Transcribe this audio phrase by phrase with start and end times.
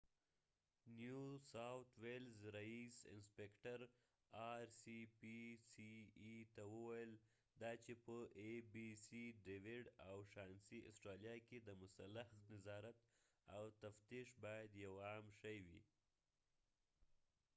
[0.01, 3.93] rspca نيو ساؤتھ ویلز رییس انسپکټر ډیویډ
[4.45, 7.13] او شانسي abc ته وویل
[7.63, 8.15] دا چې په
[10.89, 12.97] اسټرالیا کې د مسلخ نظارت
[13.59, 15.81] او تفتیش باید یو عام شی وي